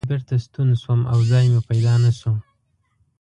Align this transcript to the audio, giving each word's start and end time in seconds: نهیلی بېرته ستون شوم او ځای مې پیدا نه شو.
نهیلی 0.03 0.09
بېرته 0.15 0.35
ستون 0.45 0.69
شوم 0.81 1.01
او 1.11 1.19
ځای 1.31 1.45
مې 1.51 1.61
پیدا 1.69 1.93
نه 2.03 2.11
شو. 2.17 2.33